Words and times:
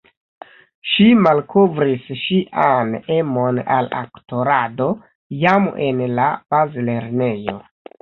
Ŝi 0.91 1.03
malkovris 1.25 2.07
ŝian 2.21 2.97
emon 3.19 3.61
al 3.77 3.93
aktorado 4.01 4.91
jam 5.47 5.73
en 5.91 6.05
la 6.19 6.31
bazlernejo. 6.53 7.61